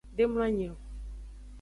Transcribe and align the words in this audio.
De 0.17 0.25
mloanyi. 0.27 0.71